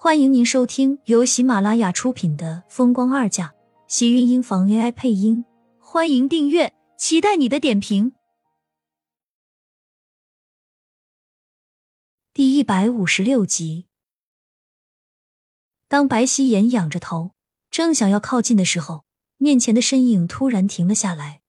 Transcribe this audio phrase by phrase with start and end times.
[0.00, 3.48] 欢迎您收听由喜马拉雅出品的《风光二嫁》，
[3.88, 5.44] 喜运音房 AI 配音。
[5.80, 8.12] 欢迎订阅，期待你的点评。
[12.32, 13.86] 第一百五十六集，
[15.88, 17.32] 当白希颜仰着头，
[17.68, 19.04] 正想要靠近的时候，
[19.36, 21.42] 面前的身影突然停了下来。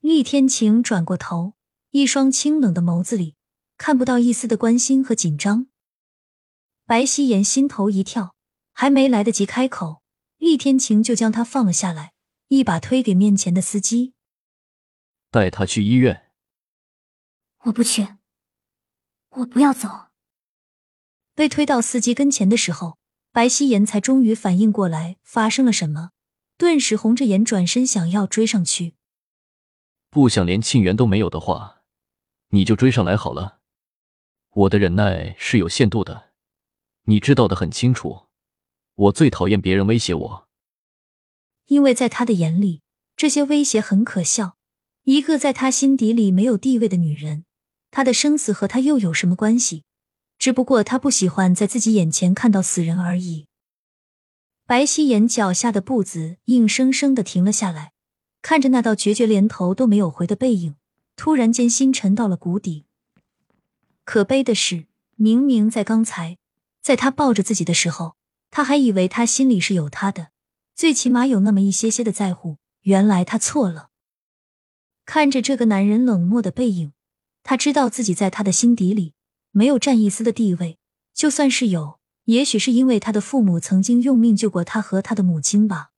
[0.00, 1.54] 厉天晴转过头，
[1.92, 3.36] 一双清冷的眸子里
[3.78, 5.68] 看不到一丝的关心和紧张。
[6.90, 8.34] 白希颜心头一跳，
[8.72, 10.02] 还没来得及开口，
[10.38, 12.14] 厉天晴就将他放了下来，
[12.48, 14.14] 一把推给面前的司机，
[15.30, 16.32] 带他去医院。
[17.66, 18.16] 我不去，
[19.28, 20.08] 我不要走。
[21.36, 22.98] 被推到司机跟前的时候，
[23.30, 26.10] 白希颜才终于反应过来发生了什么，
[26.58, 28.96] 顿时红着眼转身想要追上去。
[30.10, 31.82] 不想连庆元都没有的话，
[32.48, 33.60] 你就追上来好了。
[34.50, 36.29] 我的忍耐是有限度的。
[37.10, 38.26] 你知道的很清楚，
[38.94, 40.48] 我最讨厌别人威胁我，
[41.66, 42.82] 因为在他的眼里，
[43.16, 44.56] 这些威胁很可笑。
[45.02, 47.44] 一个在他心底里没有地位的女人，
[47.90, 49.82] 他的生死和他又有什么关系？
[50.38, 53.48] 只不过他不喜欢在自己眼前看到死人而已。
[54.64, 57.90] 白希颜脚下的步子硬生生的停了下来，
[58.40, 60.76] 看着那道决绝连头都没有回的背影，
[61.16, 62.84] 突然间心沉到了谷底。
[64.04, 64.86] 可悲的是，
[65.16, 66.36] 明明在刚才。
[66.82, 68.16] 在他抱着自己的时候，
[68.50, 70.28] 他还以为他心里是有他的，
[70.74, 72.56] 最起码有那么一些些的在乎。
[72.82, 73.90] 原来他错了。
[75.04, 76.92] 看着这个男人冷漠的背影，
[77.42, 79.12] 他知道自己在他的心底里
[79.50, 80.78] 没有占一丝的地位。
[81.12, 85.90] 就算是有，也许是因为他的父母曾经用命救过他和他的母亲吧。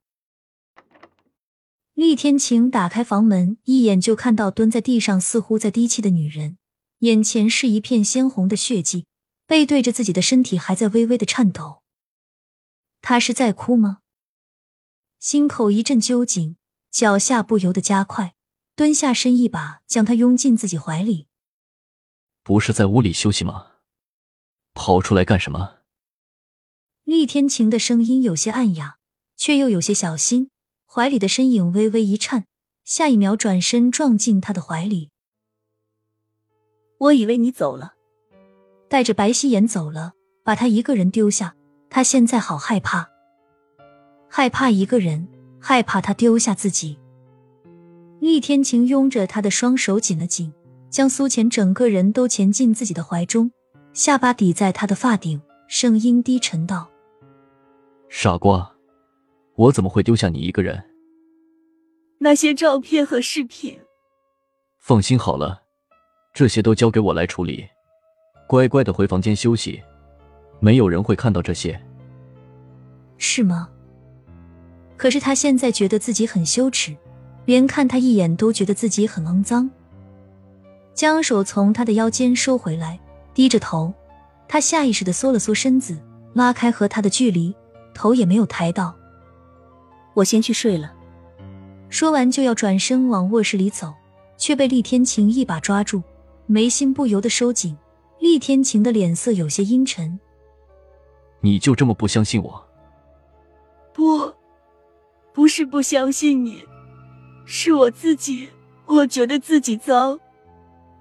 [1.95, 6.57] 厉天晴打开房门，一眼就看到蹲在地上似乎在低泣的女人，
[7.01, 9.07] 眼前是一片鲜红的血迹。
[9.53, 11.83] 背对着自己的身体还在微微的颤抖，
[13.03, 13.99] 他是在哭吗？
[15.19, 16.57] 心口一阵揪紧，
[16.91, 18.35] 脚下不由得加快，
[18.75, 21.27] 蹲下身一把将他拥进自己怀里。
[22.43, 23.73] 不是在屋里休息吗？
[24.73, 25.81] 跑出来干什么？
[27.05, 28.97] 厉天晴的声音有些暗哑，
[29.37, 30.49] 却又有些小心，
[30.87, 32.47] 怀里的身影微微一颤，
[32.87, 35.11] 下一秒转身撞进他的怀里。
[36.97, 37.97] 我以为你走了。
[38.93, 40.13] 带着白希颜走了，
[40.45, 41.55] 把他一个人丢下。
[41.89, 43.09] 他现在好害怕，
[44.29, 45.27] 害怕一个人，
[45.59, 46.99] 害怕他丢下自己。
[48.21, 50.53] 厉天晴拥着他的双手紧了紧，
[50.91, 53.51] 将苏浅整个人都潜进自己的怀中，
[53.95, 56.91] 下巴抵在他的发顶，声音低沉道
[58.11, 58.75] ：“傻瓜，
[59.55, 60.85] 我怎么会丢下你一个人？
[62.19, 63.81] 那些照片和视频，
[64.79, 65.63] 放心好了，
[66.35, 67.67] 这些都交给我来处理。”
[68.53, 69.83] 乖乖的回房间休息，
[70.61, 71.81] 没有人会看到这些，
[73.17, 73.67] 是吗？
[74.95, 76.95] 可是他现在觉得自己很羞耻，
[77.47, 79.71] 连看他一眼都觉得自己很肮脏。
[80.93, 83.01] 将手从他的腰间收回来，
[83.33, 83.91] 低着头，
[84.47, 85.97] 他下意识的缩了缩身子，
[86.35, 87.57] 拉开和他的距离，
[87.95, 88.95] 头也没有抬到。
[90.13, 90.93] 我先去睡了。
[91.89, 93.95] 说完就要转身往卧室里走，
[94.37, 96.03] 却被厉天晴一把抓住，
[96.45, 97.75] 眉心不由得收紧。
[98.23, 100.21] 厉天晴的脸色有些阴沉。
[101.41, 102.65] 你就这么不相信我？
[103.93, 104.33] 不，
[105.33, 106.63] 不是不相信你，
[107.45, 108.49] 是我自己，
[108.87, 110.21] 我觉得自己脏。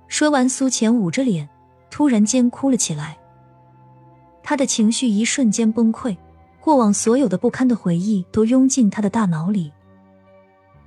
[0.08, 1.48] 说完，苏浅捂着脸，
[1.92, 3.20] 突然间哭了起来。
[4.42, 6.18] 他的情绪一瞬间崩溃，
[6.60, 9.72] 过往所有的不堪的回忆都涌进他的大脑里。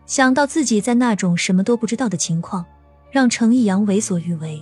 [0.04, 2.66] 想到自己在那种什么都不知道的情况，
[3.12, 4.60] 让程逸阳为所欲为。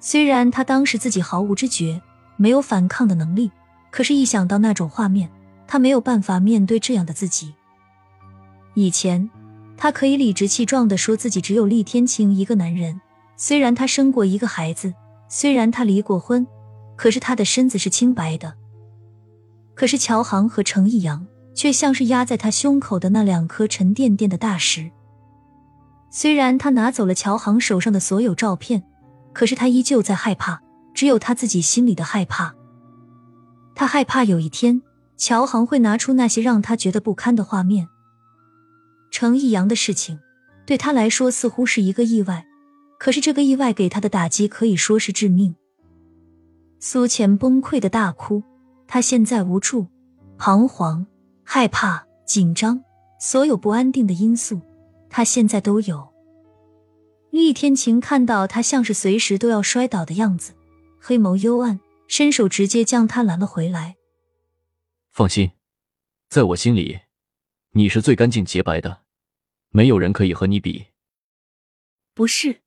[0.00, 2.00] 虽然他当时自己毫无知觉，
[2.36, 3.50] 没有反抗的能力，
[3.90, 5.28] 可是，一想到那种画面，
[5.66, 7.54] 他没有办法面对这样的自己。
[8.74, 9.28] 以前，
[9.76, 13.00] 他可以理直气壮的说自己只有厉天晴一个男人，
[13.36, 14.94] 虽然他生过一个孩子，
[15.28, 16.46] 虽然他离过婚，
[16.94, 18.54] 可是他的身子是清白的。
[19.74, 24.90] 可是乔航和程逸阳却像是压在他胸口的那两颗沉甸甸的大石。
[26.10, 28.84] 虽然他拿走了乔航手上的所有照片。
[29.32, 30.60] 可是他依旧在害怕，
[30.94, 32.54] 只有他自己心里的害怕。
[33.74, 34.82] 他害怕有一天，
[35.16, 37.88] 乔航会拿出那些让他觉得不堪的画面。
[39.10, 40.18] 程逸阳的事情
[40.66, 42.46] 对他来说似乎是一个意外，
[42.98, 45.54] 可是这个意外给他的打击可以说是致命。
[46.80, 48.42] 苏浅崩溃的大哭，
[48.86, 49.86] 他现在无助、
[50.36, 51.06] 彷徨、
[51.42, 52.82] 害怕、紧张，
[53.20, 54.60] 所有不安定的因素，
[55.08, 56.08] 他现在都有。
[57.30, 60.54] 厉天晴看到他像是随时都要摔倒的样子，
[60.98, 63.96] 黑眸幽暗，伸手直接将他拦了回来。
[65.10, 65.52] 放心，
[66.28, 67.00] 在我心里，
[67.72, 69.02] 你是最干净洁白的，
[69.70, 70.86] 没有人可以和你比。
[72.14, 72.62] 不是，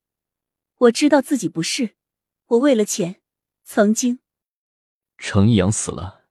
[0.77, 1.95] 我知道自己不是，
[2.47, 3.21] 我为了钱，
[3.63, 4.19] 曾经。
[5.17, 6.25] 程逸阳死了。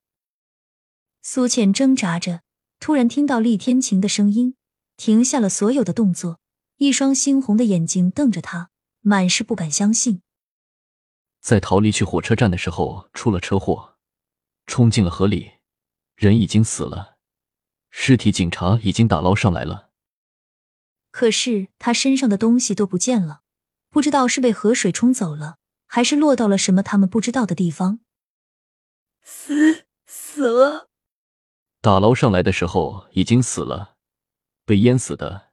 [1.22, 2.42] 苏浅挣扎着，
[2.78, 4.56] 突然听到厉天晴的声音，
[4.96, 6.39] 停下了所有的动作，
[6.80, 8.70] 一双猩红的眼睛瞪着他，
[9.02, 10.22] 满是不敢相信。
[11.38, 13.98] 在逃离去火车站的时候出了车祸，
[14.64, 15.58] 冲进了河里，
[16.16, 17.18] 人已经死了，
[17.90, 19.90] 尸体警察已经打捞上来了。
[21.10, 23.42] 可是他身上的东西都不见了，
[23.90, 28.00] 不知道是被河水冲走了，还是落到了什么他们不知道的地方。
[29.22, 30.88] 死死了，
[31.82, 33.96] 打捞上来的时候已经死了，
[34.64, 35.49] 被淹死的。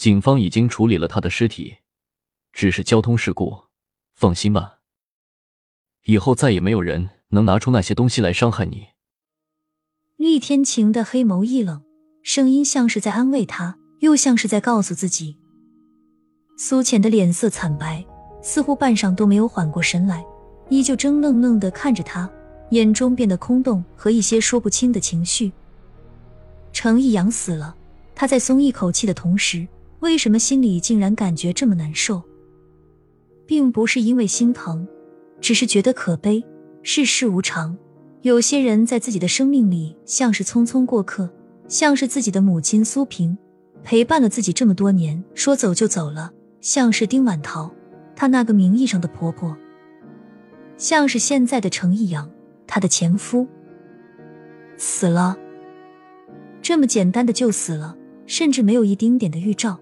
[0.00, 1.76] 警方已经处理了他的尸体，
[2.54, 3.64] 只是交通事故。
[4.14, 4.78] 放心吧，
[6.06, 8.86] 以后再也没有人能拿出那些东西来伤害你。
[10.16, 11.82] 厉天晴的黑眸一冷，
[12.22, 15.36] 声音像是在安慰他，又像是在告诉自己。
[16.56, 18.02] 苏浅的脸色惨白，
[18.42, 20.24] 似乎半晌都没有缓过神来，
[20.70, 22.26] 依旧怔愣愣的看着他。
[22.70, 25.52] 眼中变得空洞和一些说不清的情绪。
[26.72, 27.76] 程逸阳死了，
[28.14, 29.68] 他在松一口气的同时，
[30.00, 32.22] 为什么心里竟然感觉这么难受？
[33.46, 34.86] 并不是因为心疼，
[35.40, 36.42] 只是觉得可悲。
[36.82, 37.76] 世事无常，
[38.22, 41.30] 有些人在自己的生命里像是匆匆过客，
[41.68, 43.36] 像是自己的母亲苏萍，
[43.82, 46.30] 陪伴了自己这么多年，说走就走了；
[46.62, 47.70] 像是丁婉桃，
[48.16, 49.54] 她那个名义上的婆婆；
[50.78, 52.30] 像是现在的程逸阳。
[52.66, 53.46] 她的前夫
[54.76, 55.36] 死了，
[56.62, 59.78] 这么简单的就死了，甚至没有一丁点的预兆。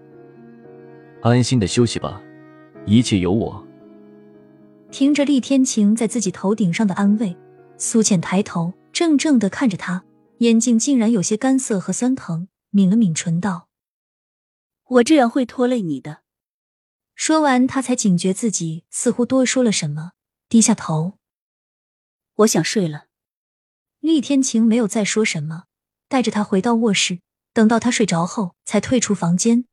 [1.21, 2.21] 安心的休息吧，
[2.85, 3.65] 一切有我。
[4.89, 7.35] 听着厉天晴在自己头顶上的安慰，
[7.77, 10.03] 苏浅抬头怔怔的看着他，
[10.37, 13.67] 眼睛竟然有些干涩和酸疼，抿了抿唇道
[14.87, 16.21] ：“我这样会拖累你的。”
[17.15, 20.13] 说完，他才警觉自己似乎多说了什么，
[20.47, 21.17] 低下头。
[22.35, 23.07] 我想睡了。
[23.99, 25.65] 厉天晴没有再说什么，
[26.07, 27.19] 带着他回到卧室。
[27.51, 29.65] 等到他睡着后，才退出房间。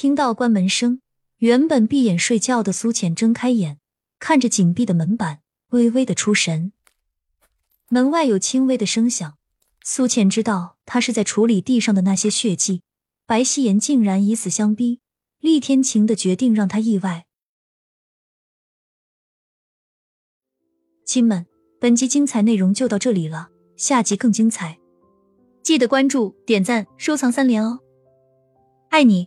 [0.00, 1.00] 听到关门声，
[1.38, 3.80] 原本闭眼睡觉的苏浅睁开眼，
[4.20, 5.40] 看着紧闭的门板，
[5.70, 6.72] 微微的出神。
[7.88, 9.36] 门外有轻微的声响，
[9.82, 12.82] 苏浅知道他是在处理地上的那些血迹。
[13.26, 15.00] 白希言竟然以死相逼，
[15.40, 17.26] 厉天晴的决定让他意外。
[21.04, 21.44] 亲们，
[21.80, 24.78] 本集精彩内容就到这里了，下集更精彩，
[25.60, 27.80] 记得关注、点赞、收藏三连哦，
[28.90, 29.26] 爱你。